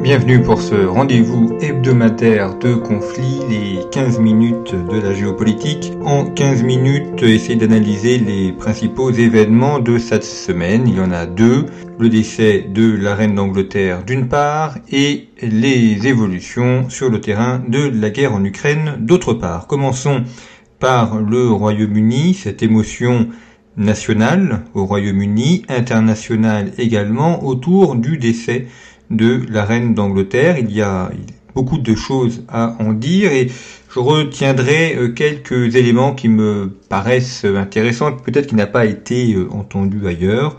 Bienvenue 0.00 0.40
pour 0.40 0.60
ce 0.60 0.76
rendez-vous 0.86 1.58
hebdomadaire 1.60 2.56
de 2.58 2.74
conflit, 2.74 3.40
les 3.50 3.80
15 3.90 4.20
minutes 4.20 4.72
de 4.72 5.00
la 5.00 5.12
géopolitique. 5.12 5.92
En 6.04 6.24
15 6.24 6.62
minutes, 6.62 7.20
essayer 7.22 7.56
d'analyser 7.56 8.18
les 8.18 8.52
principaux 8.52 9.10
événements 9.10 9.80
de 9.80 9.98
cette 9.98 10.22
semaine. 10.22 10.86
Il 10.86 10.96
y 10.96 11.00
en 11.00 11.10
a 11.10 11.26
deux. 11.26 11.66
Le 11.98 12.08
décès 12.08 12.64
de 12.72 12.94
la 12.94 13.16
reine 13.16 13.34
d'Angleterre 13.34 14.04
d'une 14.04 14.28
part 14.28 14.76
et 14.92 15.30
les 15.42 16.06
évolutions 16.06 16.88
sur 16.88 17.10
le 17.10 17.20
terrain 17.20 17.60
de 17.66 17.90
la 17.92 18.10
guerre 18.10 18.34
en 18.34 18.44
Ukraine 18.44 18.98
d'autre 19.00 19.34
part. 19.34 19.66
Commençons 19.66 20.22
par 20.78 21.20
le 21.20 21.50
Royaume-Uni, 21.50 22.34
cette 22.34 22.62
émotion 22.62 23.28
nationale 23.76 24.62
au 24.74 24.84
Royaume-Uni, 24.84 25.64
internationale 25.68 26.72
également, 26.78 27.44
autour 27.44 27.96
du 27.96 28.16
décès 28.16 28.66
de 29.10 29.42
la 29.48 29.64
reine 29.64 29.94
d'Angleterre. 29.94 30.58
Il 30.58 30.70
y 30.72 30.82
a 30.82 31.10
beaucoup 31.54 31.78
de 31.78 31.94
choses 31.94 32.44
à 32.48 32.76
en 32.78 32.92
dire 32.92 33.32
et 33.32 33.50
je 33.92 33.98
retiendrai 33.98 34.96
euh, 34.96 35.08
quelques 35.08 35.74
éléments 35.74 36.14
qui 36.14 36.28
me 36.28 36.70
paraissent 36.88 37.44
intéressants, 37.44 38.12
peut-être 38.12 38.46
qui 38.46 38.54
n'a 38.54 38.66
pas 38.66 38.86
été 38.86 39.34
euh, 39.34 39.48
entendu 39.50 40.06
ailleurs. 40.06 40.56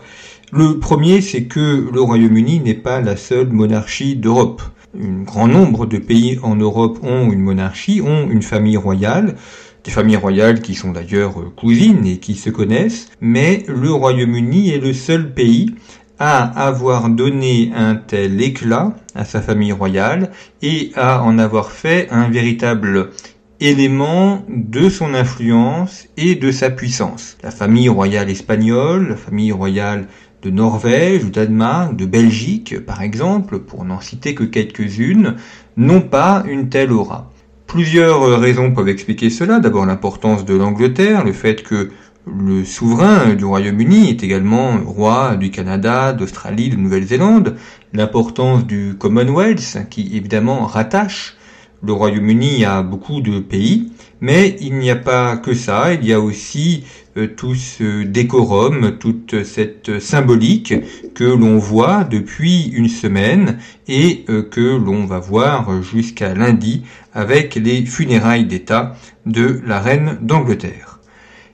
Le 0.52 0.78
premier, 0.78 1.20
c'est 1.20 1.44
que 1.44 1.88
le 1.92 2.00
Royaume-Uni 2.00 2.60
n'est 2.60 2.74
pas 2.74 3.00
la 3.00 3.16
seule 3.16 3.48
monarchie 3.50 4.16
d'Europe. 4.16 4.62
Un 5.00 5.22
grand 5.22 5.46
nombre 5.46 5.86
de 5.86 5.98
pays 5.98 6.40
en 6.42 6.56
Europe 6.56 6.98
ont 7.04 7.30
une 7.30 7.40
monarchie, 7.40 8.02
ont 8.02 8.28
une 8.28 8.42
famille 8.42 8.76
royale, 8.76 9.36
des 9.84 9.92
familles 9.92 10.16
royales 10.16 10.60
qui 10.60 10.74
sont 10.74 10.90
d'ailleurs 10.90 11.40
euh, 11.40 11.52
cousines 11.56 12.04
et 12.06 12.18
qui 12.18 12.34
se 12.34 12.50
connaissent, 12.50 13.08
mais 13.20 13.62
le 13.68 13.92
Royaume-Uni 13.92 14.70
est 14.70 14.80
le 14.80 14.92
seul 14.92 15.32
pays 15.32 15.74
à 16.20 16.42
avoir 16.66 17.08
donné 17.08 17.72
un 17.74 17.96
tel 17.96 18.40
éclat 18.42 18.92
à 19.14 19.24
sa 19.24 19.40
famille 19.40 19.72
royale 19.72 20.30
et 20.60 20.92
à 20.94 21.22
en 21.22 21.38
avoir 21.38 21.72
fait 21.72 22.08
un 22.10 22.28
véritable 22.28 23.10
élément 23.58 24.44
de 24.48 24.90
son 24.90 25.14
influence 25.14 26.06
et 26.18 26.34
de 26.34 26.52
sa 26.52 26.68
puissance. 26.68 27.38
La 27.42 27.50
famille 27.50 27.88
royale 27.88 28.28
espagnole, 28.28 29.08
la 29.08 29.16
famille 29.16 29.50
royale 29.50 30.08
de 30.42 30.50
Norvège, 30.50 31.24
ou 31.24 31.30
Danemark, 31.30 31.96
de 31.96 32.04
Belgique 32.04 32.78
par 32.84 33.00
exemple, 33.00 33.58
pour 33.58 33.86
n'en 33.86 34.00
citer 34.00 34.34
que 34.34 34.44
quelques-unes, 34.44 35.36
n'ont 35.78 36.02
pas 36.02 36.44
une 36.46 36.68
telle 36.68 36.92
aura. 36.92 37.30
Plusieurs 37.66 38.40
raisons 38.40 38.72
peuvent 38.72 38.88
expliquer 38.88 39.30
cela. 39.30 39.58
D'abord 39.60 39.86
l'importance 39.86 40.44
de 40.44 40.54
l'Angleterre, 40.54 41.24
le 41.24 41.32
fait 41.32 41.62
que 41.62 41.90
le 42.38 42.64
souverain 42.64 43.34
du 43.34 43.44
Royaume-Uni 43.44 44.10
est 44.10 44.22
également 44.22 44.78
roi 44.84 45.36
du 45.36 45.50
Canada, 45.50 46.12
d'Australie, 46.12 46.68
de 46.70 46.76
Nouvelle-Zélande. 46.76 47.56
L'importance 47.92 48.66
du 48.66 48.94
Commonwealth, 48.98 49.78
qui 49.90 50.16
évidemment 50.16 50.66
rattache 50.66 51.36
le 51.82 51.92
Royaume-Uni 51.92 52.64
à 52.64 52.82
beaucoup 52.82 53.20
de 53.20 53.40
pays. 53.40 53.92
Mais 54.20 54.56
il 54.60 54.74
n'y 54.74 54.90
a 54.90 54.96
pas 54.96 55.38
que 55.38 55.54
ça, 55.54 55.94
il 55.94 56.06
y 56.06 56.12
a 56.12 56.20
aussi 56.20 56.84
euh, 57.16 57.26
tout 57.26 57.54
ce 57.54 58.02
décorum, 58.02 58.98
toute 58.98 59.44
cette 59.44 59.98
symbolique 59.98 60.74
que 61.14 61.24
l'on 61.24 61.56
voit 61.56 62.04
depuis 62.04 62.66
une 62.66 62.88
semaine 62.88 63.58
et 63.88 64.24
euh, 64.28 64.42
que 64.42 64.60
l'on 64.60 65.06
va 65.06 65.18
voir 65.18 65.82
jusqu'à 65.82 66.34
lundi 66.34 66.82
avec 67.14 67.54
les 67.54 67.84
funérailles 67.86 68.44
d'État 68.44 68.94
de 69.24 69.62
la 69.66 69.80
reine 69.80 70.18
d'Angleterre. 70.20 70.89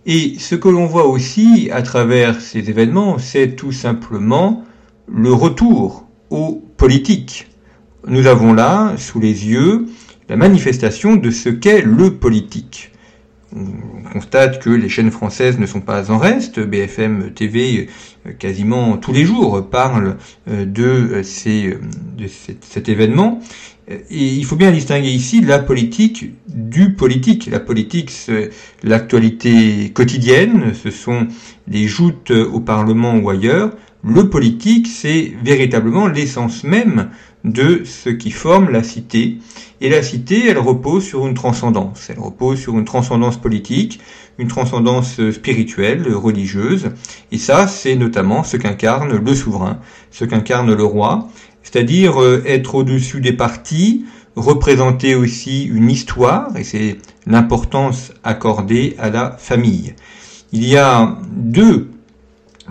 Et 0.09 0.37
ce 0.39 0.55
que 0.55 0.69
l'on 0.69 0.87
voit 0.87 1.09
aussi 1.09 1.69
à 1.73 1.83
travers 1.83 2.41
ces 2.41 2.71
événements, 2.71 3.19
c'est 3.19 3.57
tout 3.57 3.73
simplement 3.73 4.65
le 5.09 5.33
retour 5.33 6.07
aux 6.31 6.63
politiques. 6.77 7.49
Nous 8.07 8.29
avons 8.29 8.53
là, 8.53 8.95
sous 8.99 9.19
les 9.19 9.49
yeux, 9.49 9.87
la 10.29 10.37
manifestation 10.37 11.17
de 11.17 11.31
ce 11.31 11.49
qu'est 11.49 11.83
le 11.83 12.15
politique. 12.15 12.93
On 13.55 14.13
constate 14.13 14.63
que 14.63 14.71
les 14.71 14.89
chaînes 14.89 15.11
françaises 15.11 15.59
ne 15.59 15.67
sont 15.67 15.81
pas 15.81 16.11
en 16.11 16.19
reste. 16.19 16.61
BFM 16.61 17.33
TV, 17.33 17.89
euh, 18.27 18.33
quasiment 18.33 18.99
tous 18.99 19.13
les 19.13 19.25
jours, 19.25 19.69
parle 19.69 20.19
euh, 20.49 20.65
de, 20.65 21.23
ces, 21.23 21.77
de 22.17 22.27
cet 22.61 22.89
événement. 22.89 23.41
Et 23.89 24.35
il 24.35 24.45
faut 24.45 24.57
bien 24.57 24.73
distinguer 24.73 25.11
ici 25.11 25.41
la 25.41 25.61
politique 25.61 26.33
du 26.49 26.95
politique. 26.95 27.49
La 27.51 27.61
politique, 27.61 28.11
c'est 28.11 28.51
l'actualité 28.83 29.91
quotidienne, 29.91 30.73
ce 30.75 30.91
sont 30.91 31.29
les 31.69 31.87
joutes 31.87 32.33
au 32.33 32.59
Parlement 32.59 33.15
ou 33.17 33.31
ailleurs. 33.31 33.71
Le 34.03 34.29
politique, 34.29 34.89
c'est 34.89 35.33
véritablement 35.43 36.09
l'essence 36.09 36.65
même 36.65 37.11
de 37.45 37.83
ce 37.85 38.11
qui 38.11 38.33
forme 38.33 38.71
la 38.71 38.83
cité. 38.83 39.39
Et 39.81 39.89
la 39.89 40.03
cité, 40.03 40.49
elle 40.49 40.59
repose 40.59 41.05
sur 41.05 41.27
une 41.27 41.35
transcendance. 41.35 42.09
Elle 42.11 42.19
repose 42.19 42.59
sur 42.59 42.77
une 42.77 42.85
transcendance 42.85 43.37
politique, 43.37 44.01
une 44.39 44.49
transcendance 44.49 45.31
spirituelle, 45.31 46.13
religieuse. 46.13 46.91
Et 47.31 47.39
ça, 47.39 47.69
c'est 47.69 47.95
notamment 47.95 48.43
ce 48.43 48.57
qu'incarne 48.57 49.17
le 49.17 49.35
souverain, 49.35 49.79
ce 50.11 50.25
qu'incarne 50.25 50.75
le 50.75 50.85
roi 50.85 51.29
c'est-à-dire 51.67 52.23
euh, 52.23 52.43
être 52.47 52.77
au-dessus 52.77 53.21
des 53.21 53.33
partis, 53.33 54.05
représenter 54.37 55.17
aussi 55.17 55.65
une 55.65 55.91
histoire, 55.91 56.57
et 56.57 56.63
c'est 56.63 56.99
l'importance 57.27 58.13
accordée 58.23 58.95
à 58.99 59.11
la 59.11 59.33
famille. 59.33 59.95
Il 60.53 60.65
y 60.65 60.77
a 60.77 61.19
deux 61.33 61.89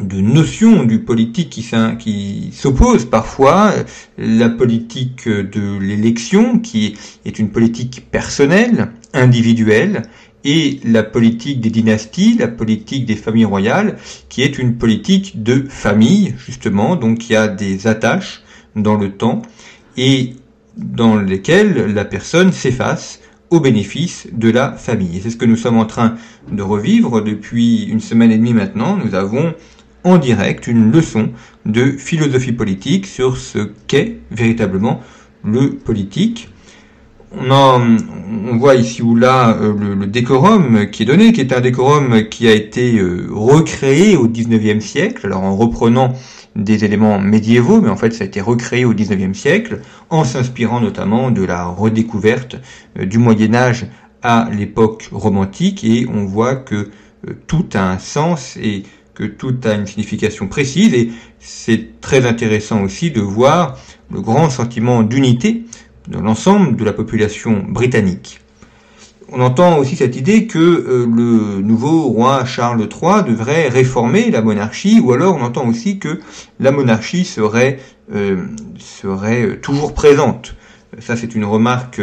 de 0.01 0.19
notions 0.19 0.83
du 0.83 0.99
politique 0.99 1.49
qui 1.49 2.51
s'opposent 2.53 3.05
parfois. 3.05 3.73
La 4.17 4.49
politique 4.49 5.27
de 5.27 5.77
l'élection, 5.79 6.59
qui 6.59 6.97
est 7.25 7.39
une 7.39 7.49
politique 7.49 8.09
personnelle, 8.11 8.91
individuelle, 9.13 10.03
et 10.45 10.79
la 10.85 11.03
politique 11.03 11.59
des 11.59 11.71
dynasties, 11.71 12.37
la 12.37 12.47
politique 12.47 13.05
des 13.05 13.15
familles 13.15 13.45
royales, 13.45 13.97
qui 14.29 14.43
est 14.43 14.57
une 14.57 14.77
politique 14.77 15.43
de 15.43 15.65
famille, 15.67 16.35
justement, 16.37 16.95
donc 16.95 17.29
il 17.29 17.33
y 17.33 17.35
a 17.35 17.47
des 17.47 17.87
attaches 17.87 18.44
dans 18.75 18.95
le 18.95 19.11
temps 19.11 19.41
et 19.97 20.35
dans 20.77 21.15
lesquels 21.15 21.93
la 21.93 22.05
personne 22.05 22.51
s'efface 22.51 23.19
au 23.49 23.59
bénéfice 23.59 24.27
de 24.31 24.49
la 24.49 24.73
famille. 24.73 25.19
C'est 25.21 25.29
ce 25.29 25.37
que 25.37 25.45
nous 25.45 25.55
sommes 25.55 25.77
en 25.77 25.85
train 25.85 26.15
de 26.51 26.61
revivre 26.63 27.21
depuis 27.21 27.83
une 27.83 27.99
semaine 27.99 28.31
et 28.31 28.37
demie 28.37 28.53
maintenant. 28.53 28.97
Nous 28.97 29.15
avons 29.15 29.53
en 30.03 30.17
direct 30.17 30.67
une 30.67 30.91
leçon 30.91 31.29
de 31.65 31.91
philosophie 31.91 32.51
politique 32.51 33.07
sur 33.07 33.37
ce 33.37 33.69
qu'est 33.87 34.17
véritablement 34.31 35.01
le 35.43 35.71
politique. 35.71 36.49
On, 37.37 38.57
voit 38.57 38.75
ici 38.75 39.01
ou 39.01 39.15
là 39.15 39.57
euh, 39.57 39.73
le, 39.97 40.07
décorum 40.07 40.89
qui 40.89 41.03
est 41.03 41.05
donné, 41.05 41.33
qui 41.33 41.41
est 41.41 41.53
un 41.53 41.59
décorum 41.59 42.29
qui 42.29 42.47
a 42.47 42.53
été 42.53 42.97
euh, 42.97 43.27
recréé 43.31 44.15
au 44.15 44.27
XIXe 44.27 44.83
siècle, 44.83 45.25
alors 45.25 45.43
en 45.43 45.55
reprenant 45.55 46.13
des 46.55 46.85
éléments 46.85 47.19
médiévaux, 47.19 47.81
mais 47.81 47.89
en 47.89 47.97
fait 47.97 48.13
ça 48.13 48.23
a 48.23 48.27
été 48.27 48.39
recréé 48.39 48.85
au 48.85 48.93
XIXe 48.93 49.37
siècle, 49.37 49.81
en 50.09 50.23
s'inspirant 50.23 50.79
notamment 50.79 51.31
de 51.31 51.43
la 51.43 51.65
redécouverte 51.65 52.55
euh, 52.99 53.05
du 53.05 53.17
Moyen 53.17 53.53
Âge 53.53 53.87
à 54.21 54.49
l'époque 54.51 55.09
romantique, 55.11 55.83
et 55.83 56.07
on 56.11 56.25
voit 56.25 56.55
que 56.55 56.89
tout 57.47 57.65
a 57.73 57.91
un 57.91 57.99
sens 57.99 58.57
et 58.57 58.83
que 59.13 59.23
tout 59.23 59.55
a 59.65 59.73
une 59.73 59.87
signification 59.87 60.47
précise, 60.47 60.93
et 60.93 61.11
c'est 61.39 61.99
très 62.01 62.25
intéressant 62.25 62.81
aussi 62.81 63.11
de 63.11 63.21
voir 63.21 63.77
le 64.11 64.21
grand 64.21 64.49
sentiment 64.49 65.03
d'unité 65.03 65.65
de 66.07 66.19
l'ensemble 66.19 66.75
de 66.75 66.85
la 66.85 66.93
population 66.93 67.63
britannique 67.67 68.39
on 69.31 69.41
entend 69.41 69.77
aussi 69.77 69.95
cette 69.95 70.15
idée 70.15 70.47
que 70.47 70.59
euh, 70.59 71.05
le 71.05 71.61
nouveau 71.61 72.03
roi 72.03 72.45
Charles 72.45 72.81
III 72.81 73.23
devrait 73.27 73.69
réformer 73.69 74.29
la 74.31 74.41
monarchie, 74.41 74.99
ou 74.99 75.13
alors 75.13 75.35
on 75.35 75.41
entend 75.41 75.67
aussi 75.67 75.99
que 75.99 76.19
la 76.59 76.71
monarchie 76.71 77.25
serait, 77.25 77.79
euh, 78.13 78.45
serait 78.77 79.43
euh, 79.43 79.59
toujours 79.59 79.93
présente. 79.93 80.55
Ça, 80.99 81.17
c'est 81.17 81.35
une 81.35 81.43
remarque 81.43 82.01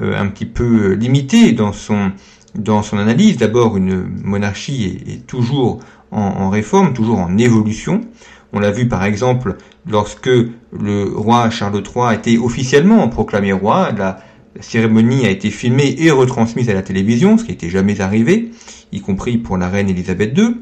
un 0.00 0.26
petit 0.26 0.46
peu 0.46 0.94
limitée 0.94 1.52
dans 1.52 1.72
son, 1.72 2.10
dans 2.56 2.82
son 2.82 2.98
analyse. 2.98 3.36
D'abord, 3.36 3.76
une 3.76 4.08
monarchie 4.24 5.04
est, 5.06 5.24
toujours 5.24 5.78
en, 6.10 6.50
réforme, 6.50 6.94
toujours 6.94 7.20
en 7.20 7.38
évolution. 7.38 8.00
On 8.52 8.58
l'a 8.58 8.72
vu 8.72 8.88
par 8.88 9.04
exemple 9.04 9.56
lorsque 9.86 10.28
le 10.28 11.04
roi 11.14 11.50
Charles 11.50 11.82
III 11.82 12.04
a 12.04 12.14
été 12.14 12.38
officiellement 12.38 13.08
proclamé 13.08 13.52
roi, 13.52 13.92
la, 13.96 14.20
cérémonie 14.60 15.26
a 15.26 15.30
été 15.30 15.50
filmée 15.50 15.96
et 15.98 16.10
retransmise 16.10 16.68
à 16.70 16.74
la 16.74 16.82
télévision, 16.82 17.38
ce 17.38 17.44
qui 17.44 17.50
n'était 17.50 17.70
jamais 17.70 18.00
arrivé, 18.00 18.50
y 18.92 19.00
compris 19.00 19.38
pour 19.38 19.56
la 19.56 19.68
reine 19.68 19.88
Elisabeth 19.88 20.36
II. 20.36 20.56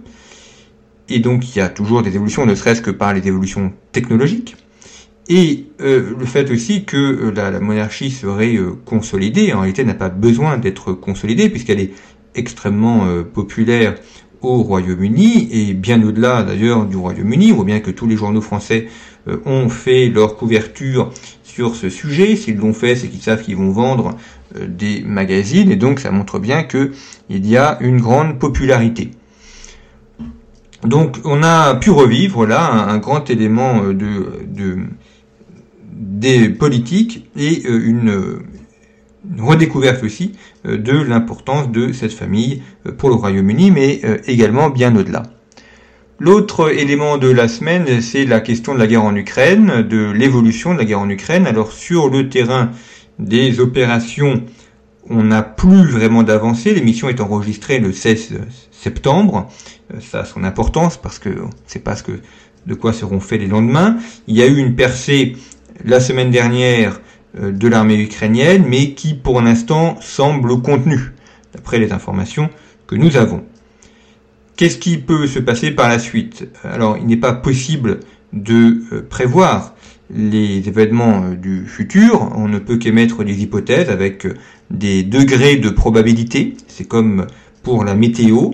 Et 1.08 1.19
donc 1.19 1.54
il 1.54 1.58
y 1.58 1.60
a 1.60 1.69
toujours 1.69 2.02
des 2.02 2.14
évolutions, 2.14 2.46
ne 2.46 2.54
serait-ce 2.54 2.82
que 2.82 2.90
par 2.90 3.12
les 3.12 3.26
évolutions 3.26 3.72
technologiques. 3.92 4.56
Et 5.28 5.66
euh, 5.80 6.14
le 6.18 6.26
fait 6.26 6.50
aussi 6.50 6.84
que 6.84 6.96
euh, 6.96 7.32
la, 7.34 7.60
monarchie 7.60 8.10
serait 8.10 8.56
euh, 8.56 8.72
consolidée, 8.84 9.52
en 9.52 9.60
réalité 9.60 9.84
n'a 9.84 9.94
pas 9.94 10.08
besoin 10.08 10.58
d'être 10.58 10.92
consolidée 10.92 11.48
puisqu'elle 11.48 11.80
est 11.80 11.92
extrêmement 12.34 13.06
populaire 13.34 13.94
au 14.40 14.62
Royaume-Uni 14.62 15.48
et 15.52 15.75
bien 15.75 16.02
au-delà 16.02 16.42
d'ailleurs 16.42 16.86
du 16.86 16.96
Royaume-Uni. 16.96 17.52
On 17.52 17.56
voit 17.56 17.64
bien 17.66 17.80
que 17.80 17.90
tous 17.90 18.06
les 18.06 18.16
journaux 18.16 18.40
français 18.40 18.88
ont 19.44 19.69
fait 19.69 20.08
leur 20.08 20.36
couverture 20.36 21.10
sur 21.44 21.76
ce 21.76 21.88
sujet. 21.88 22.36
S'ils 22.36 22.56
l'ont 22.56 22.72
fait, 22.72 22.96
c'est 22.96 23.08
qu'ils 23.08 23.22
savent 23.22 23.42
qu'ils 23.42 23.56
vont 23.56 23.70
vendre 23.70 24.16
des 24.58 25.02
magazines 25.02 25.70
et 25.70 25.76
donc 25.76 26.00
ça 26.00 26.10
montre 26.10 26.38
bien 26.38 26.64
qu'il 26.64 26.90
y 27.28 27.56
a 27.56 27.78
une 27.80 28.00
grande 28.00 28.38
popularité. 28.38 29.10
Donc 30.84 31.19
on 31.24 31.42
a 31.42 31.76
pu 31.76 31.90
revivre 31.90 32.46
là 32.46 32.70
un, 32.88 32.98
grand 32.98 33.30
élément 33.30 33.84
de 33.84 34.78
des 36.02 36.48
politiques 36.48 37.28
et 37.36 37.62
euh, 37.66 37.80
une, 37.84 38.40
redécouverte 39.38 40.02
aussi 40.02 40.32
euh, 40.66 40.76
de 40.76 40.92
l'importance 40.92 41.70
de 41.70 41.92
cette 41.92 42.12
famille 42.12 42.62
euh, 42.86 42.92
pour 42.92 43.08
le 43.08 43.14
Royaume-Uni, 43.14 43.70
mais 43.70 44.00
également 44.26 44.70
bien 44.70 44.94
au-delà. 44.96 45.22
L'autre 46.24 46.72
élément 46.72 47.19
de 47.19 47.28
la 47.28 47.48
semaine, 47.48 48.00
c'est 48.00 48.24
la 48.24 48.40
question 48.40 48.74
de 48.74 48.78
la 48.78 48.86
guerre 48.86 49.02
en 49.02 49.16
Ukraine, 49.16 49.82
de 49.82 50.12
l'évolution 50.12 50.72
de 50.72 50.78
la 50.78 50.84
guerre 50.84 51.00
en 51.00 51.08
Ukraine. 51.10 51.48
Alors 51.48 51.72
sur 51.72 52.08
le 52.10 52.28
terrain 52.28 52.70
des 53.19 53.58
opérations, 53.58 54.44
on 55.10 55.24
n'a 55.24 55.42
plus 55.42 55.84
vraiment 55.84 56.22
d'avancée. 56.22 56.74
L'émission 56.74 57.08
est 57.08 57.20
enregistrée 57.20 57.80
le 57.80 57.92
16 57.92 58.34
septembre. 58.70 59.48
Ça 60.00 60.20
a 60.20 60.24
son 60.24 60.44
importance 60.44 60.96
parce 60.96 61.19
que 61.19 61.28
on 61.28 61.46
ne 61.46 61.66
sait 61.66 61.80
pas 61.80 61.96
ce 61.96 62.04
que, 62.04 62.20
de 62.68 62.75
quoi 62.75 62.92
seront 62.92 63.18
faits 63.18 63.40
les 63.40 63.48
lendemains. 63.48 63.96
Il 64.28 64.36
y 64.36 64.42
a 64.42 64.46
eu 64.46 64.58
une 64.58 64.76
percée 64.76 65.34
la 65.84 65.98
semaine 65.98 66.30
dernière 66.30 67.00
euh, 67.40 67.50
de 67.50 67.66
l'armée 67.66 68.00
ukrainienne, 68.00 68.64
mais 68.68 68.90
qui 68.90 69.14
pour 69.14 69.42
l'instant 69.42 69.96
semble 70.00 70.62
contenue, 70.62 71.14
d'après 71.52 71.80
les 71.80 71.92
informations 71.92 72.48
que 72.86 72.94
nous 72.94 73.16
avons. 73.16 73.42
Qu'est-ce 74.62 74.79
qui 74.79 74.99
peut 74.99 75.26
se 75.26 75.41
passer 75.41 75.73
par 75.73 75.88
la 75.88 75.99
suite? 75.99 76.47
Alors, 76.62 76.97
il 76.97 77.09
n'est 77.09 77.17
pas 77.17 77.32
possible 77.32 77.99
de 78.32 78.85
euh, 78.93 79.03
prévoir 79.03 79.75
les 80.09 80.69
événements 80.69 81.25
euh, 81.25 81.35
du 81.35 81.67
futur, 81.67 82.31
on 82.37 82.47
ne 82.47 82.61
peut 82.61 82.76
qu'émettre 82.76 83.25
des 83.25 83.43
hypothèses 83.43 83.91
avec 83.91 84.25
des 84.70 85.03
degrés 85.03 85.56
de 85.56 85.69
probabilité, 85.69 86.56
c'est 86.69 86.87
comme 86.87 87.26
pour 87.64 87.82
la 87.82 87.97
météo, 87.97 88.53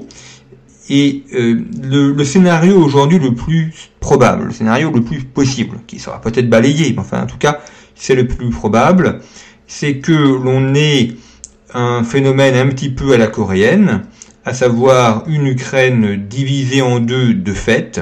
et 0.88 1.24
euh, 1.34 1.60
le, 1.82 2.24
scénario 2.24 2.82
aujourd'hui 2.82 3.18
le 3.18 3.34
plus 3.34 3.90
probable, 4.00 4.44
le 4.44 4.52
scénario 4.52 4.90
le 4.90 5.02
plus 5.02 5.24
possible, 5.24 5.80
qui 5.86 5.98
sera 5.98 6.22
peut-être 6.22 6.48
balayé, 6.48 6.90
mais 6.92 7.00
enfin 7.00 7.24
en 7.24 7.26
tout 7.26 7.36
cas 7.36 7.60
c'est 7.94 8.14
le 8.14 8.26
plus 8.26 8.48
probable, 8.48 9.20
c'est 9.66 9.98
que 9.98 10.12
l'on 10.12 10.74
ait 10.74 11.10
un 11.74 12.02
phénomène 12.02 12.54
un 12.54 12.68
petit 12.68 12.88
peu 12.88 13.12
à 13.12 13.18
la 13.18 13.26
coréenne, 13.26 14.04
à 14.48 14.54
savoir 14.54 15.24
une 15.28 15.46
Ukraine 15.46 16.26
divisée 16.26 16.80
en 16.80 17.00
deux 17.00 17.34
de 17.34 17.52
fait, 17.52 18.00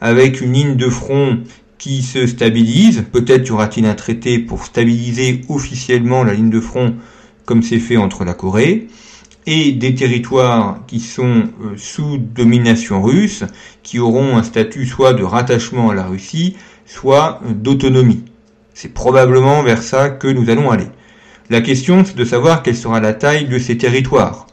avec 0.00 0.40
une 0.40 0.54
ligne 0.54 0.76
de 0.76 0.88
front 0.88 1.40
qui 1.76 2.00
se 2.00 2.26
stabilise. 2.26 3.04
Peut-être 3.12 3.46
y 3.46 3.50
aura-t-il 3.50 3.84
un 3.84 3.94
traité 3.94 4.38
pour 4.38 4.64
stabiliser 4.64 5.42
officiellement 5.50 6.24
la 6.24 6.32
ligne 6.32 6.48
de 6.48 6.60
front 6.60 6.94
comme 7.44 7.62
c'est 7.62 7.78
fait 7.78 7.98
entre 7.98 8.24
la 8.24 8.32
Corée 8.32 8.88
et 9.44 9.72
des 9.72 9.94
territoires 9.94 10.78
qui 10.86 10.98
sont 10.98 11.50
euh, 11.62 11.74
sous 11.76 12.16
domination 12.16 13.02
russe, 13.02 13.44
qui 13.82 13.98
auront 13.98 14.38
un 14.38 14.44
statut 14.44 14.86
soit 14.86 15.12
de 15.12 15.24
rattachement 15.24 15.90
à 15.90 15.94
la 15.94 16.06
Russie, 16.06 16.56
soit 16.86 17.42
euh, 17.44 17.52
d'autonomie. 17.52 18.24
C'est 18.72 18.94
probablement 18.94 19.62
vers 19.62 19.82
ça 19.82 20.08
que 20.08 20.28
nous 20.28 20.48
allons 20.48 20.70
aller. 20.70 20.88
La 21.50 21.60
question, 21.60 22.02
c'est 22.02 22.16
de 22.16 22.24
savoir 22.24 22.62
quelle 22.62 22.76
sera 22.76 22.98
la 22.98 23.12
taille 23.12 23.44
de 23.44 23.58
ces 23.58 23.76
territoires. 23.76 24.46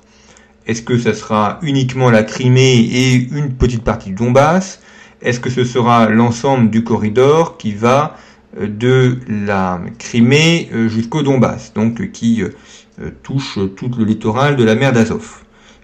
Est-ce 0.69 0.83
que 0.83 0.99
ça 0.99 1.15
sera 1.15 1.57
uniquement 1.63 2.11
la 2.11 2.21
Crimée 2.21 2.77
et 2.77 3.15
une 3.15 3.53
petite 3.53 3.83
partie 3.83 4.09
du 4.09 4.15
Donbass? 4.17 4.81
Est-ce 5.19 5.39
que 5.39 5.49
ce 5.49 5.63
sera 5.63 6.09
l'ensemble 6.09 6.69
du 6.69 6.83
corridor 6.83 7.57
qui 7.57 7.73
va 7.73 8.15
euh, 8.59 8.67
de 8.67 9.17
la 9.27 9.81
Crimée 9.97 10.69
jusqu'au 10.87 11.23
Donbass, 11.23 11.73
donc 11.73 12.11
qui 12.11 12.43
euh, 12.43 13.09
touche 13.23 13.57
tout 13.75 13.89
le 13.97 14.05
littoral 14.05 14.57
de 14.57 14.63
la 14.63 14.75
mer 14.75 14.93
d'Azov? 14.93 15.39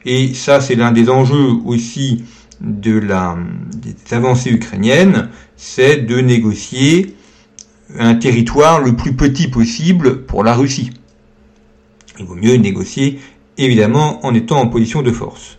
Et 0.05 0.35
ça, 0.35 0.61
c'est 0.61 0.75
l'un 0.75 0.91
des 0.91 1.09
enjeux 1.09 1.53
aussi 1.65 2.23
de 2.61 2.99
la, 2.99 3.39
des 3.73 3.95
avancées 4.13 4.51
ukrainiennes, 4.51 5.29
c'est 5.57 5.97
de 5.97 6.19
négocier 6.19 7.15
un 7.97 8.13
territoire 8.13 8.81
le 8.81 8.95
plus 8.95 9.15
petit 9.15 9.47
possible 9.47 10.21
pour 10.25 10.43
la 10.43 10.53
Russie. 10.53 10.91
Il 12.19 12.25
vaut 12.25 12.35
mieux 12.35 12.55
négocier, 12.57 13.19
évidemment, 13.57 14.25
en 14.25 14.33
étant 14.33 14.59
en 14.59 14.67
position 14.67 15.01
de 15.01 15.11
force. 15.11 15.57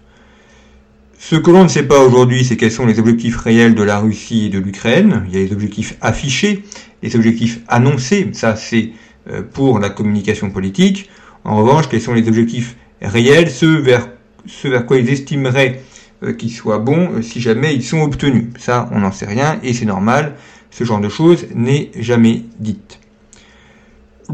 Ce 1.19 1.35
que 1.35 1.51
l'on 1.51 1.65
ne 1.65 1.69
sait 1.69 1.83
pas 1.83 2.01
aujourd'hui, 2.01 2.45
c'est 2.45 2.57
quels 2.57 2.71
sont 2.71 2.87
les 2.87 2.99
objectifs 2.99 3.37
réels 3.37 3.75
de 3.75 3.83
la 3.83 3.99
Russie 3.99 4.47
et 4.47 4.49
de 4.49 4.59
l'Ukraine. 4.59 5.25
Il 5.29 5.35
y 5.35 5.39
a 5.39 5.45
les 5.45 5.53
objectifs 5.53 5.97
affichés, 6.01 6.63
les 7.03 7.17
objectifs 7.17 7.61
annoncés, 7.69 8.29
ça 8.33 8.55
c'est 8.55 8.91
euh, 9.31 9.43
pour 9.43 9.79
la 9.79 9.91
communication 9.91 10.51
politique. 10.51 11.11
En 11.45 11.57
revanche, 11.57 11.89
quels 11.89 12.01
sont 12.01 12.15
les 12.15 12.29
objectifs 12.29 12.77
réels, 13.01 13.51
ceux 13.51 13.79
vers, 13.79 14.09
vers 14.65 14.87
quoi 14.87 14.99
ils 14.99 15.09
estimeraient 15.11 15.83
euh, 16.23 16.33
qu'ils 16.33 16.53
soient 16.53 16.79
bons 16.79 17.11
euh, 17.15 17.23
si 17.23 17.41
jamais 17.41 17.75
ils 17.75 17.83
sont 17.83 18.03
obtenus. 18.03 18.47
Ça, 18.59 18.89
on 18.93 19.01
n'en 19.01 19.13
sait 19.13 19.27
rien 19.27 19.59
et 19.63 19.73
c'est 19.73 19.85
normal, 19.85 20.35
ce 20.71 20.85
genre 20.85 21.01
de 21.01 21.09
choses 21.09 21.47
n'est 21.55 21.91
jamais 21.99 22.43
dite. 22.59 23.01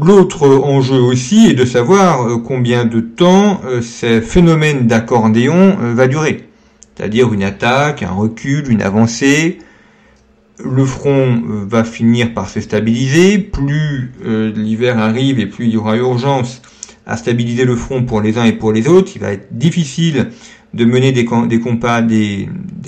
L'autre 0.01 0.47
enjeu 0.47 0.99
aussi 0.99 1.47
est 1.47 1.53
de 1.53 1.65
savoir 1.65 2.27
euh, 2.27 2.37
combien 2.37 2.85
de 2.85 2.99
temps 2.99 3.61
ce 3.81 4.21
phénomène 4.21 4.87
d'accordéon 4.87 5.77
va 5.93 6.07
durer. 6.07 6.47
C'est-à-dire 6.95 7.33
une 7.33 7.43
attaque, 7.43 8.03
un 8.03 8.11
recul, 8.11 8.71
une 8.71 8.81
avancée. 8.81 9.59
Le 10.63 10.85
front 10.85 11.41
va 11.67 11.83
finir 11.83 12.33
par 12.33 12.49
se 12.49 12.61
stabiliser. 12.61 13.39
Plus 13.39 14.11
l'hiver 14.55 14.99
arrive 14.99 15.39
et 15.39 15.47
plus 15.47 15.65
il 15.65 15.73
y 15.73 15.77
aura 15.77 15.97
urgence 15.97 16.61
à 17.05 17.17
stabiliser 17.17 17.65
le 17.65 17.75
front 17.75 18.03
pour 18.03 18.21
les 18.21 18.37
uns 18.37 18.45
et 18.45 18.53
pour 18.53 18.71
les 18.71 18.87
autres. 18.87 19.11
Il 19.15 19.21
va 19.21 19.33
être 19.33 19.47
difficile 19.51 20.29
de 20.73 20.85
mener 20.85 21.11
des, 21.11 21.23
des, 21.23 21.59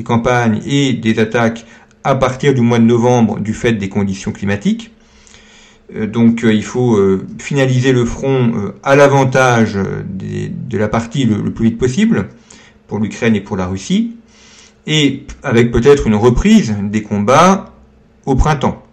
campagnes 0.04 0.62
et 0.66 0.94
des 0.94 1.20
attaques 1.20 1.66
à 2.04 2.16
partir 2.16 2.54
du 2.54 2.62
mois 2.62 2.80
de 2.80 2.86
novembre 2.86 3.40
du 3.40 3.54
fait 3.54 3.74
des 3.74 3.90
conditions 3.90 4.32
climatiques. 4.32 4.92
Euh, 5.94 6.08
donc 6.08 6.44
euh, 6.44 6.54
il 6.54 6.64
faut 6.64 6.96
euh, 6.96 7.26
finaliser 7.40 7.92
le 7.92 8.06
front 8.06 8.72
à 8.84 8.96
l'avantage 8.96 9.76
de 9.76 10.78
la 10.78 10.88
partie 10.88 11.26
le, 11.26 11.52
plus 11.52 11.66
vite 11.66 11.78
possible 11.78 12.30
pour 12.88 13.00
l'Ukraine 13.00 13.36
et 13.36 13.42
pour 13.42 13.58
la 13.58 13.68
Russie, 13.68 14.18
et 14.88 15.24
avec 15.42 15.72
peut-être 15.72 16.08
une 16.08 16.16
reprise 16.16 16.76
des 16.84 17.02
combats 17.02 17.74
au 18.26 18.36
printemps. 18.36 18.84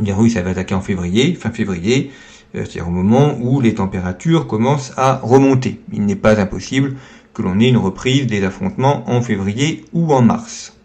Les 0.00 0.12
Russes 0.12 0.36
avaient 0.36 0.50
attaqué 0.50 0.74
en 0.74 0.80
février, 0.80 1.34
fin 1.34 1.50
février, 1.50 2.12
c'est-à-dire 2.54 2.86
au 2.86 2.92
moment 2.92 3.36
où 3.40 3.60
les 3.60 3.74
températures 3.74 4.46
commencent 4.46 4.92
à 4.96 5.16
remonter. 5.22 5.80
Il 5.92 6.04
n'est 6.04 6.14
pas 6.14 6.38
impossible 6.38 6.96
que 7.34 7.42
l'on 7.42 7.58
ait 7.58 7.68
une 7.68 7.76
reprise 7.76 8.26
des 8.26 8.44
affrontements 8.44 9.10
en 9.10 9.20
février 9.22 9.84
ou 9.92 10.12
en 10.12 10.22
mars. 10.22 10.75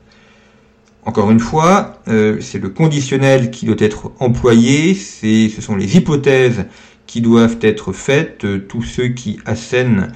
Encore 1.05 1.31
une 1.31 1.39
fois, 1.39 2.01
euh, 2.07 2.39
c'est 2.41 2.59
le 2.59 2.69
conditionnel 2.69 3.49
qui 3.49 3.65
doit 3.65 3.75
être 3.79 4.11
employé, 4.19 4.93
ce 4.93 5.61
sont 5.61 5.75
les 5.75 5.97
hypothèses 5.97 6.65
qui 7.07 7.21
doivent 7.21 7.57
être 7.61 7.91
faites, 7.91 8.45
euh, 8.45 8.59
tous 8.59 8.83
ceux 8.83 9.09
qui 9.09 9.39
assènent 9.45 10.11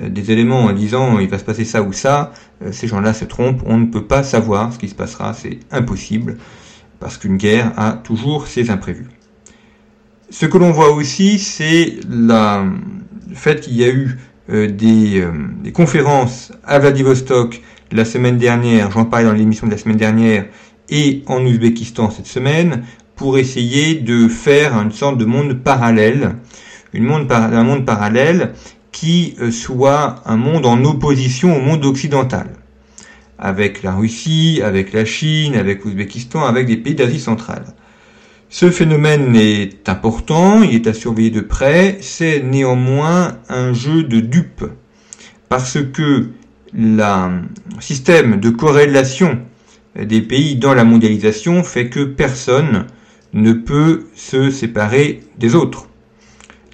des 0.00 0.30
éléments 0.30 0.64
en 0.64 0.72
disant 0.72 1.18
il 1.18 1.28
va 1.28 1.38
se 1.38 1.44
passer 1.44 1.64
ça 1.64 1.82
ou 1.82 1.92
ça, 1.92 2.32
ces 2.70 2.86
gens-là 2.86 3.12
se 3.14 3.24
trompent, 3.24 3.62
on 3.66 3.78
ne 3.78 3.86
peut 3.86 4.04
pas 4.04 4.22
savoir 4.22 4.72
ce 4.72 4.78
qui 4.78 4.88
se 4.88 4.94
passera, 4.94 5.34
c'est 5.34 5.58
impossible, 5.72 6.36
parce 7.00 7.16
qu'une 7.16 7.36
guerre 7.36 7.72
a 7.76 7.94
toujours 7.94 8.46
ses 8.46 8.70
imprévus. 8.70 9.08
Ce 10.30 10.46
que 10.46 10.56
l'on 10.56 10.70
voit 10.70 10.92
aussi, 10.92 11.40
c'est 11.40 11.96
le 12.08 13.34
fait 13.34 13.60
qu'il 13.60 13.74
y 13.74 13.82
a 13.82 13.88
eu 13.88 14.18
euh, 14.50 14.66
euh, 14.82 15.32
des, 15.62 15.72
conférences 15.72 16.52
à 16.64 16.78
Vladivostok 16.78 17.60
la 17.92 18.04
semaine 18.04 18.38
dernière, 18.38 18.90
j'en 18.90 19.04
parlais 19.04 19.26
dans 19.26 19.32
l'émission 19.32 19.66
de 19.66 19.72
la 19.72 19.78
semaine 19.78 19.96
dernière, 19.96 20.46
et 20.90 21.22
en 21.26 21.44
Ouzbékistan 21.44 22.10
cette 22.10 22.26
semaine, 22.26 22.84
pour 23.16 23.38
essayer 23.38 23.96
de 23.96 24.28
faire 24.28 24.74
une 24.74 24.92
sorte 24.92 25.18
de 25.18 25.24
monde 25.24 25.54
parallèle, 25.54 26.36
une 26.92 27.04
monde 27.04 27.30
un 27.30 27.64
monde 27.64 27.84
parallèle 27.84 28.52
qui 28.92 29.34
euh, 29.40 29.50
soit 29.50 30.22
un 30.24 30.36
monde 30.36 30.66
en 30.66 30.84
opposition 30.84 31.56
au 31.56 31.60
monde 31.60 31.84
occidental. 31.84 32.48
avec 33.38 33.82
la 33.84 33.94
Russie, 33.94 34.60
avec 34.64 34.92
la 34.92 35.04
Chine, 35.04 35.54
avec 35.54 35.84
l'Ouzbékistan, 35.84 36.44
avec 36.44 36.66
des 36.66 36.76
pays 36.76 36.94
d'Asie 36.94 37.20
centrale. 37.20 37.64
Ce 38.50 38.70
phénomène 38.70 39.36
est 39.36 39.88
important, 39.88 40.62
il 40.62 40.74
est 40.74 40.86
à 40.86 40.94
surveiller 40.94 41.30
de 41.30 41.40
près, 41.40 41.98
c'est 42.00 42.42
néanmoins 42.42 43.38
un 43.48 43.72
jeu 43.72 44.02
de 44.02 44.20
dupes, 44.20 44.64
parce 45.48 45.78
que 45.92 46.30
le 46.72 47.42
système 47.80 48.40
de 48.40 48.50
corrélation 48.50 49.40
des 49.98 50.20
pays 50.20 50.56
dans 50.56 50.74
la 50.74 50.84
mondialisation 50.84 51.62
fait 51.62 51.88
que 51.88 52.04
personne 52.04 52.86
ne 53.32 53.52
peut 53.52 54.06
se 54.14 54.50
séparer 54.50 55.20
des 55.38 55.54
autres. 55.54 55.88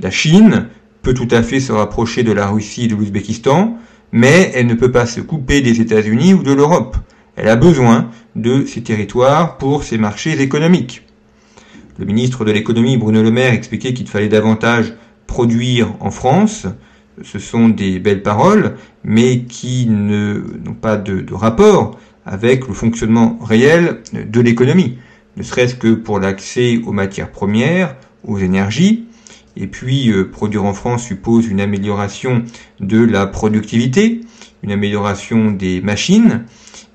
La 0.00 0.10
Chine 0.10 0.68
peut 1.02 1.14
tout 1.14 1.28
à 1.30 1.42
fait 1.42 1.60
se 1.60 1.72
rapprocher 1.72 2.22
de 2.22 2.32
la 2.32 2.48
Russie 2.48 2.84
et 2.84 2.88
de 2.88 2.94
l'Ouzbékistan, 2.94 3.78
mais 4.12 4.50
elle 4.54 4.66
ne 4.66 4.74
peut 4.74 4.90
pas 4.90 5.06
se 5.06 5.20
couper 5.20 5.60
des 5.60 5.80
États-Unis 5.80 6.34
ou 6.34 6.42
de 6.42 6.52
l'Europe. 6.52 6.96
Elle 7.36 7.48
a 7.48 7.56
besoin 7.56 8.10
de 8.36 8.64
ces 8.64 8.82
territoires 8.82 9.58
pour 9.58 9.82
ses 9.84 9.98
marchés 9.98 10.40
économiques. 10.40 11.02
Le 11.98 12.04
ministre 12.04 12.44
de 12.44 12.52
l'économie 12.52 12.96
Bruno 12.96 13.22
Le 13.22 13.30
Maire 13.30 13.52
expliquait 13.52 13.94
qu'il 13.94 14.08
fallait 14.08 14.28
davantage 14.28 14.94
produire 15.26 15.94
en 16.00 16.10
France. 16.10 16.66
Ce 17.22 17.38
sont 17.38 17.68
des 17.68 17.98
belles 17.98 18.22
paroles, 18.22 18.76
mais 19.04 19.42
qui 19.42 19.86
n'ont 19.86 20.74
pas 20.80 20.96
de, 20.96 21.32
rapport 21.32 21.98
avec 22.26 22.66
le 22.66 22.74
fonctionnement 22.74 23.38
réel 23.42 24.00
de 24.12 24.40
l'économie, 24.40 24.98
ne 25.36 25.42
serait-ce 25.42 25.74
que 25.74 25.94
pour 25.94 26.18
l'accès 26.18 26.80
aux 26.86 26.92
matières 26.92 27.30
premières, 27.30 27.96
aux 28.26 28.38
énergies, 28.38 29.04
et 29.56 29.66
puis 29.66 30.10
euh, 30.10 30.28
produire 30.30 30.64
en 30.64 30.72
France 30.72 31.04
suppose 31.04 31.46
une 31.46 31.60
amélioration 31.60 32.44
de 32.80 32.98
la 32.98 33.26
productivité, 33.26 34.20
une 34.62 34.72
amélioration 34.72 35.50
des 35.50 35.80
machines, 35.80 36.44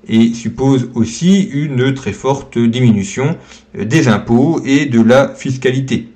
et 0.08 0.32
suppose 0.34 0.90
aussi 0.94 1.42
une 1.44 1.94
très 1.94 2.12
forte 2.12 2.58
diminution 2.58 3.38
euh, 3.78 3.84
des 3.84 4.08
impôts 4.08 4.60
et 4.64 4.86
de 4.86 5.00
la 5.00 5.34
fiscalité. 5.34 6.08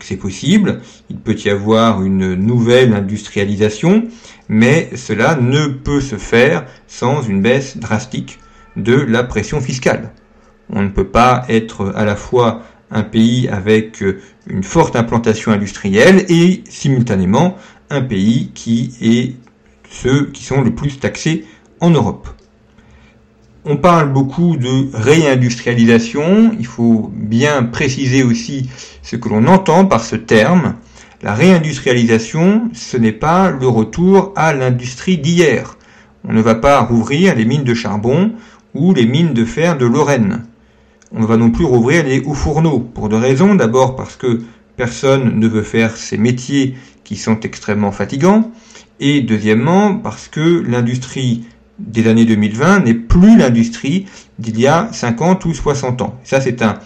C'est 0.00 0.16
possible, 0.16 0.80
il 1.10 1.16
peut 1.16 1.36
y 1.44 1.50
avoir 1.50 2.02
une 2.02 2.34
nouvelle 2.34 2.94
industrialisation, 2.94 4.04
mais 4.48 4.90
cela 4.96 5.36
ne 5.36 5.66
peut 5.66 6.00
se 6.00 6.16
faire 6.16 6.66
sans 6.86 7.22
une 7.22 7.42
baisse 7.42 7.76
drastique 7.76 8.38
de 8.76 8.94
la 8.94 9.24
pression 9.24 9.60
fiscale. 9.60 10.12
On 10.70 10.82
ne 10.82 10.88
peut 10.88 11.08
pas 11.08 11.44
être 11.48 11.92
à 11.96 12.04
la 12.04 12.16
fois 12.16 12.62
un 12.90 13.02
pays 13.02 13.48
avec 13.48 14.02
une 14.46 14.62
forte 14.62 14.96
implantation 14.96 15.52
industrielle 15.52 16.24
et 16.28 16.62
simultanément 16.68 17.56
un 17.90 18.02
pays 18.02 18.50
qui 18.54 18.94
est 19.00 19.36
ceux 19.90 20.26
qui 20.26 20.44
sont 20.44 20.62
le 20.62 20.74
plus 20.74 20.98
taxés 20.98 21.44
en 21.80 21.90
Europe. 21.90 22.28
On 23.70 23.76
parle 23.76 24.10
beaucoup 24.14 24.56
de 24.56 24.88
réindustrialisation, 24.94 26.52
il 26.58 26.64
faut 26.64 27.12
bien 27.14 27.64
préciser 27.64 28.22
aussi 28.22 28.70
ce 29.02 29.14
que 29.14 29.28
l'on 29.28 29.46
entend 29.46 29.84
par 29.84 30.02
ce 30.02 30.16
terme. 30.16 30.76
La 31.20 31.34
réindustrialisation, 31.34 32.70
ce 32.72 32.96
n'est 32.96 33.12
pas 33.12 33.50
le 33.50 33.68
retour 33.68 34.32
à 34.36 34.54
l'industrie 34.54 35.18
d'hier. 35.18 35.76
On 36.26 36.32
ne 36.32 36.40
va 36.40 36.54
pas 36.54 36.80
rouvrir 36.80 37.34
les 37.34 37.44
mines 37.44 37.62
de 37.62 37.74
charbon 37.74 38.32
ou 38.72 38.94
les 38.94 39.04
mines 39.04 39.34
de 39.34 39.44
fer 39.44 39.76
de 39.76 39.84
Lorraine. 39.84 40.46
On 41.12 41.20
ne 41.20 41.26
va 41.26 41.36
non 41.36 41.50
plus 41.50 41.66
rouvrir 41.66 42.04
les 42.04 42.20
hauts 42.20 42.32
fourneaux, 42.32 42.80
pour 42.80 43.10
deux 43.10 43.18
raisons. 43.18 43.54
D'abord 43.54 43.96
parce 43.96 44.16
que 44.16 44.44
personne 44.78 45.38
ne 45.38 45.46
veut 45.46 45.62
faire 45.62 45.98
ces 45.98 46.16
métiers 46.16 46.74
qui 47.04 47.16
sont 47.16 47.40
extrêmement 47.40 47.92
fatigants. 47.92 48.50
Et 48.98 49.20
deuxièmement 49.20 49.94
parce 49.94 50.28
que 50.28 50.64
l'industrie 50.66 51.44
des 51.78 52.08
années 52.08 52.24
2020 52.24 52.80
n'est 52.80 52.94
plus 52.94 53.36
l'industrie 53.36 54.06
d'il 54.38 54.58
y 54.58 54.66
a 54.66 54.88
50 54.92 55.44
ou 55.44 55.54
60 55.54 56.02
ans. 56.02 56.18
Ça, 56.24 56.40
c'est 56.40 56.62
un 56.62 56.78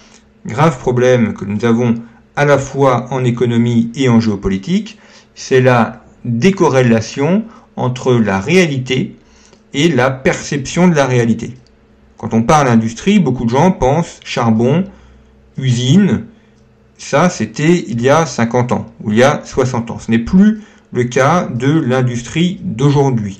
grave 0.46 0.78
problème 0.78 1.34
que 1.34 1.44
nous 1.44 1.64
avons 1.64 1.94
à 2.36 2.44
la 2.44 2.58
fois 2.58 3.06
en 3.10 3.24
économie 3.24 3.90
et 3.94 4.08
en 4.08 4.20
géopolitique, 4.20 4.98
c'est 5.34 5.60
la 5.60 6.04
décorrélation 6.24 7.44
entre 7.76 8.14
la 8.14 8.40
réalité 8.40 9.16
et 9.74 9.88
la 9.88 10.10
perception 10.10 10.88
de 10.88 10.94
la 10.94 11.06
réalité. 11.06 11.54
Quand 12.16 12.34
on 12.34 12.42
parle 12.42 12.68
industrie, 12.68 13.18
beaucoup 13.18 13.44
de 13.44 13.50
gens 13.50 13.72
pensent 13.72 14.20
charbon, 14.24 14.84
usine, 15.56 16.26
ça 16.96 17.28
c'était 17.28 17.84
il 17.88 18.00
y 18.00 18.08
a 18.08 18.26
50 18.26 18.72
ans 18.72 18.86
ou 19.02 19.10
il 19.10 19.18
y 19.18 19.22
a 19.22 19.42
60 19.44 19.90
ans. 19.90 19.98
Ce 19.98 20.10
n'est 20.10 20.18
plus 20.18 20.62
le 20.92 21.04
cas 21.04 21.48
de 21.52 21.70
l'industrie 21.70 22.60
d'aujourd'hui. 22.62 23.38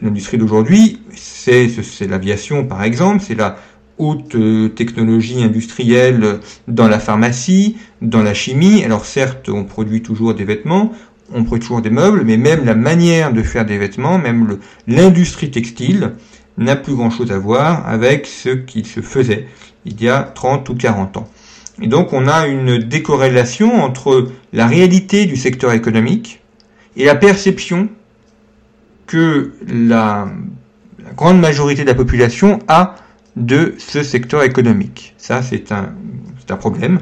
L'industrie 0.00 0.38
d'aujourd'hui, 0.38 1.00
c'est 1.14 1.68
l'aviation 2.08 2.64
par 2.64 2.82
exemple, 2.82 3.22
c'est 3.26 3.34
la 3.34 3.56
haute 3.98 4.34
euh, 4.34 4.68
technologie 4.68 5.42
industrielle 5.42 6.40
dans 6.66 6.88
la 6.88 6.98
pharmacie, 6.98 7.76
dans 8.00 8.22
la 8.22 8.34
chimie. 8.34 8.82
Alors 8.84 9.04
certes, 9.04 9.48
on 9.48 9.64
produit 9.64 10.02
toujours 10.02 10.34
des 10.34 10.44
vêtements, 10.44 10.92
on 11.34 11.44
produit 11.44 11.66
toujours 11.66 11.82
des 11.82 11.90
meubles, 11.90 12.22
mais 12.24 12.36
même 12.36 12.64
la 12.64 12.74
manière 12.74 13.32
de 13.32 13.42
faire 13.42 13.66
des 13.66 13.78
vêtements, 13.78 14.18
même 14.18 14.58
l'industrie 14.86 15.50
textile, 15.50 16.12
n'a 16.58 16.76
plus 16.76 16.94
grand-chose 16.94 17.32
à 17.32 17.38
voir 17.38 17.88
avec 17.88 18.26
ce 18.26 18.50
qui 18.50 18.84
se 18.84 19.00
faisait 19.00 19.46
il 19.84 20.02
y 20.02 20.08
a 20.08 20.22
30 20.22 20.68
ou 20.68 20.74
40 20.74 21.16
ans. 21.16 21.28
Et 21.80 21.86
donc 21.86 22.12
on 22.12 22.28
a 22.28 22.46
une 22.46 22.78
décorrélation 22.78 23.82
entre 23.82 24.28
la 24.52 24.66
réalité 24.66 25.26
du 25.26 25.36
secteur 25.36 25.72
économique 25.72 26.40
et 26.96 27.04
la 27.04 27.14
perception 27.14 27.88
que 29.12 29.52
la, 29.68 30.26
grande 31.18 31.38
majorité 31.38 31.82
de 31.82 31.88
la 31.88 31.94
population 31.94 32.60
a 32.66 32.94
de 33.36 33.74
ce 33.76 34.02
secteur 34.02 34.42
économique. 34.42 35.12
Ça, 35.18 35.42
c'est 35.42 35.70
un, 35.70 35.92
problème. 36.56 37.00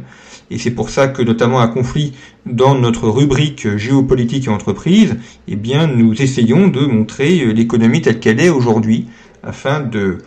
Et 0.50 0.58
c'est 0.58 0.72
pour 0.72 0.90
ça 0.90 1.08
que, 1.08 1.22
notamment 1.22 1.60
à 1.60 1.68
conflit, 1.68 2.12
dans 2.46 2.74
notre 2.76 3.08
rubrique 3.08 3.76
géopolitique 3.76 4.46
et 4.46 4.50
entreprise, 4.50 5.16
eh 5.46 5.56
bien, 5.56 5.86
nous 5.86 6.20
essayons 6.20 6.66
de 6.68 6.80
montrer 6.80 7.52
l'économie 7.52 8.00
telle 8.00 8.18
qu'elle 8.18 8.40
est 8.40 8.48
aujourd'hui, 8.48 9.06
afin 9.44 9.80
de, 9.80 10.18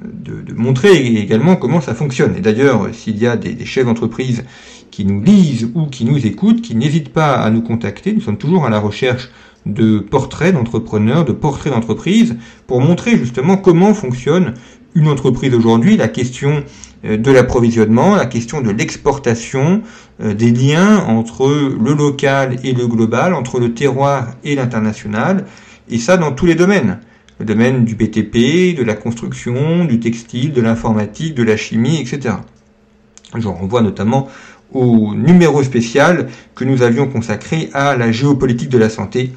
de, 0.00 0.42
de, 0.42 0.54
montrer 0.54 0.96
également 0.96 1.56
comment 1.56 1.80
ça 1.80 1.94
fonctionne. 1.94 2.36
Et 2.36 2.40
d'ailleurs, 2.40 2.88
s'il 2.92 3.18
y 3.18 3.26
a 3.26 3.36
des, 3.36 3.54
des 3.54 3.66
chefs 3.66 3.86
d'entreprise 3.86 4.44
qui 4.92 5.04
nous 5.04 5.20
lisent 5.22 5.70
ou 5.74 5.86
qui 5.86 6.04
nous 6.04 6.24
écoutent, 6.24 6.60
qui 6.60 6.74
n'hésitent 6.76 7.12
pas 7.12 7.34
à 7.34 7.50
nous 7.50 7.62
contacter, 7.62 8.12
nous 8.12 8.20
sommes 8.20 8.38
toujours 8.38 8.64
à 8.64 8.70
la 8.70 8.78
recherche 8.80 9.30
de 9.66 9.98
portraits 9.98 10.54
d'entrepreneurs, 10.54 11.24
de 11.24 11.32
portraits 11.32 11.72
d'entreprises, 11.72 12.36
pour 12.66 12.80
montrer 12.80 13.16
justement 13.16 13.56
comment 13.56 13.94
fonctionne 13.94 14.54
une 14.94 15.08
entreprise 15.08 15.54
aujourd'hui, 15.54 15.96
la 15.96 16.08
question 16.08 16.64
euh, 17.04 17.16
de 17.16 17.30
l'approvisionnement, 17.30 18.16
la 18.16 18.26
question 18.26 18.60
de 18.60 18.70
l'exportation, 18.70 19.82
euh, 20.20 20.34
des 20.34 20.50
liens 20.50 20.98
entre 21.06 21.48
le 21.48 21.94
local 21.94 22.58
et 22.62 22.72
le 22.72 22.86
global, 22.86 23.34
entre 23.34 23.58
le 23.58 23.72
terroir 23.74 24.28
et 24.44 24.54
l'international, 24.54 25.46
et 25.88 25.98
ça 25.98 26.16
dans 26.16 26.32
tous 26.32 26.46
les 26.46 26.54
domaines. 26.54 27.00
Le 27.38 27.46
domaine 27.46 27.84
du 27.84 27.94
BTP, 27.94 28.76
de 28.76 28.84
la 28.84 28.94
construction, 28.94 29.84
du 29.84 29.98
textile, 29.98 30.52
de 30.52 30.60
l'informatique, 30.60 31.34
de 31.34 31.42
la 31.42 31.56
chimie, 31.56 32.00
etc. 32.00 32.36
Je 33.36 33.48
renvoie 33.48 33.80
notamment 33.80 34.28
au 34.72 35.14
numéro 35.14 35.62
spécial 35.62 36.28
que 36.54 36.64
nous 36.64 36.82
avions 36.82 37.06
consacré 37.06 37.70
à 37.72 37.96
la 37.96 38.12
géopolitique 38.12 38.68
de 38.68 38.78
la 38.78 38.88
santé, 38.88 39.32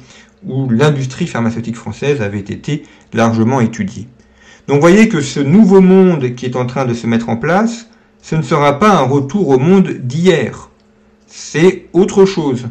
où 0.46 0.68
l'industrie 0.70 1.26
pharmaceutique 1.26 1.76
française 1.76 2.22
avait 2.22 2.38
été 2.38 2.84
largement 3.12 3.60
étudiée. 3.60 4.08
Donc 4.68 4.80
voyez 4.80 5.08
que 5.08 5.20
ce 5.20 5.40
nouveau 5.40 5.80
monde 5.80 6.34
qui 6.34 6.46
est 6.46 6.56
en 6.56 6.66
train 6.66 6.84
de 6.84 6.94
se 6.94 7.06
mettre 7.06 7.28
en 7.28 7.36
place, 7.36 7.88
ce 8.22 8.34
ne 8.34 8.42
sera 8.42 8.78
pas 8.78 8.90
un 8.90 9.02
retour 9.02 9.48
au 9.48 9.58
monde 9.58 9.88
d'hier. 9.88 10.70
C'est 11.26 11.86
autre 11.92 12.24
chose. 12.24 12.68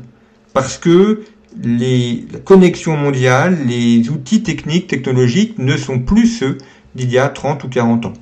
Parce 0.53 0.77
que 0.77 1.23
les 1.61 2.25
connexions 2.43 2.97
mondiales, 2.97 3.57
les 3.65 4.09
outils 4.09 4.43
techniques, 4.43 4.87
technologiques 4.87 5.57
ne 5.57 5.77
sont 5.77 5.99
plus 5.99 6.27
ceux 6.27 6.57
d'il 6.95 7.11
y 7.11 7.17
a 7.17 7.29
30 7.29 7.63
ou 7.63 7.69
40 7.69 8.07
ans. 8.07 8.13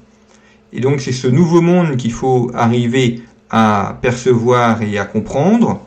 Et 0.71 0.79
donc 0.79 1.01
c'est 1.01 1.11
ce 1.11 1.27
nouveau 1.27 1.61
monde 1.61 1.95
qu'il 1.97 2.11
faut 2.11 2.51
arriver 2.53 3.21
à 3.53 3.99
percevoir 4.01 4.81
et 4.81 4.97
à 4.97 5.05
comprendre, 5.05 5.79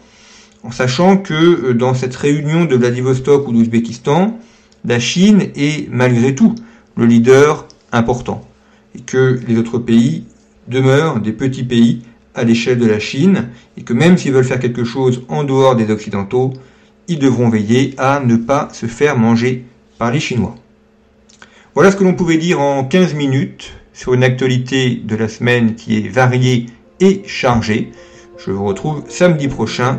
en 0.62 0.70
sachant 0.70 1.16
que 1.16 1.35
euh, 1.35 1.75
dans 1.75 1.94
cette 1.94 2.14
réunion 2.14 2.64
de 2.64 2.76
Vladivostok 2.76 3.49
ou 3.49 3.52
d'Ouzbékistan, 3.52 4.38
la 4.85 5.00
Chine 5.00 5.49
est 5.56 5.90
malgré 5.90 6.37
tout 6.37 6.54
le 6.96 7.06
leader 7.06 7.66
important 7.90 8.46
et 8.94 9.00
que 9.00 9.40
les 9.49 9.58
autres 9.58 9.78
pays 9.78 10.26
demeurent 10.68 11.18
des 11.18 11.32
petits 11.32 11.64
pays 11.64 12.02
à 12.37 12.44
l'échelle 12.44 12.78
de 12.78 12.87
la 12.87 13.00
Chine 13.00 13.49
et 13.76 13.82
que 13.82 13.92
même 13.92 14.16
s'ils 14.16 14.32
veulent 14.32 14.44
faire 14.44 14.61
quelque 14.61 14.85
chose 14.85 15.25
en 15.28 15.42
dehors 15.42 15.75
des 15.75 15.90
Occidentaux, 15.90 16.52
ils 17.08 17.18
devront 17.18 17.49
veiller 17.49 17.94
à 17.99 18.20
ne 18.20 18.37
pas 18.37 18.68
se 18.73 18.87
faire 18.87 19.18
manger 19.18 19.64
par 19.99 20.12
les 20.12 20.20
Chinois. 20.20 20.54
Voilà 21.75 21.90
ce 21.90 21.96
que 21.96 22.04
l'on 22.04 22.14
pouvait 22.14 22.38
dire 22.38 22.61
en 22.61 22.85
15 22.85 23.14
minutes 23.14 23.73
sur 23.92 24.14
une 24.14 24.23
actualité 24.23 24.94
de 25.02 25.16
la 25.16 25.26
semaine 25.26 25.75
qui 25.75 25.99
est 25.99 26.08
variée 26.08 26.66
et 27.00 27.23
chargée. 27.26 27.93
Je 28.38 28.50
vous 28.50 28.65
retrouve 28.65 29.05
samedi 29.09 29.49
prochain 29.49 29.99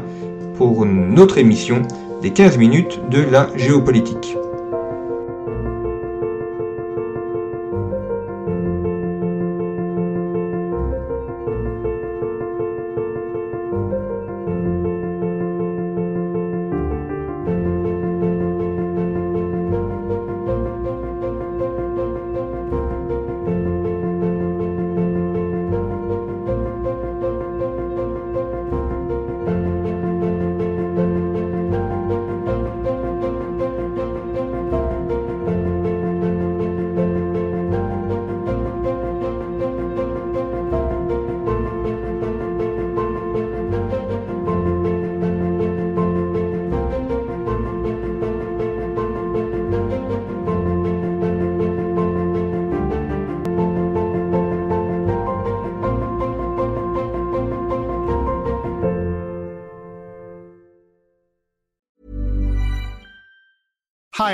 pour 0.57 0.83
une 0.83 1.19
autre 1.19 1.37
émission 1.37 1.81
des 2.21 2.31
15 2.31 2.57
minutes 2.57 2.99
de 3.09 3.21
la 3.21 3.49
géopolitique. 3.55 4.35